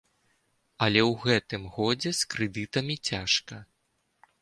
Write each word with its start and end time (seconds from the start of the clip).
Але 0.85 1.01
ў 1.09 1.27
гэтым 1.27 1.69
годзе 1.77 2.17
з 2.23 2.33
крэдытамі 2.35 3.01
цяжка. 3.11 3.65